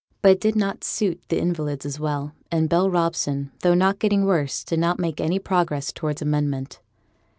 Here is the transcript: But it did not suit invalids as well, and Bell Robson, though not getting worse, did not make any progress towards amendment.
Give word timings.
But 0.23 0.31
it 0.31 0.41
did 0.41 0.55
not 0.55 0.83
suit 0.83 1.21
invalids 1.29 1.85
as 1.85 1.99
well, 1.99 2.33
and 2.51 2.67
Bell 2.67 2.89
Robson, 2.89 3.51
though 3.59 3.75
not 3.75 3.99
getting 3.99 4.25
worse, 4.25 4.63
did 4.63 4.79
not 4.79 4.97
make 4.97 5.21
any 5.21 5.37
progress 5.37 5.91
towards 5.91 6.23
amendment. 6.23 6.79